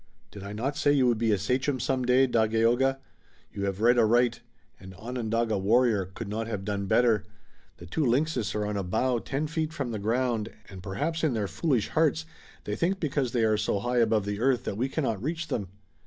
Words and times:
"Did 0.31 0.41
I 0.41 0.51
not 0.51 0.75
say 0.75 0.91
you 0.93 1.05
would 1.05 1.19
be 1.19 1.31
a 1.31 1.37
sachem 1.37 1.79
some 1.79 2.05
day, 2.05 2.25
Dagaeoga? 2.25 2.97
You 3.53 3.65
have 3.65 3.81
read 3.81 3.99
aright. 3.99 4.41
An 4.79 4.95
Onondaga 4.95 5.59
warrior 5.59 6.05
could 6.05 6.27
not 6.27 6.47
have 6.47 6.65
done 6.65 6.87
better. 6.87 7.23
The 7.77 7.85
two 7.85 8.03
lynxes 8.03 8.55
are 8.55 8.65
on 8.65 8.77
a 8.77 8.83
bough 8.83 9.19
ten 9.19 9.45
feet 9.45 9.71
from 9.73 9.91
the 9.91 9.99
ground, 9.99 10.49
and 10.69 10.81
perhaps 10.81 11.23
in 11.23 11.35
their 11.35 11.47
foolish 11.47 11.89
hearts 11.89 12.25
they 12.63 12.75
think 12.75 12.99
because 12.99 13.31
they 13.31 13.45
are 13.45 13.57
so 13.57 13.77
high 13.77 13.99
above 13.99 14.25
the 14.25 14.39
earth 14.39 14.63
that 14.63 14.75
we 14.75 14.89
cannot 14.89 15.21
reach 15.21 15.49
them." 15.49 15.67